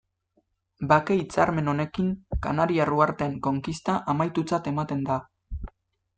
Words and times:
Bake 0.91 1.17
hitzarmen 1.19 1.69
honekin, 1.73 2.07
Kanariar 2.47 2.93
uharteen 2.97 3.37
konkista, 3.49 3.99
amaitutzat 4.15 4.73
ematen 4.75 5.07
da. 5.13 5.21